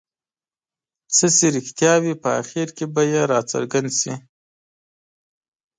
څه 1.15 1.25
چې 1.37 1.45
رښتیا 1.55 1.93
وي 2.03 2.13
په 2.23 2.29
اخر 2.41 2.67
کې 2.77 2.85
به 2.93 3.01
یې 3.11 3.21
راڅرګند 3.31 3.89
شي. 3.99 4.13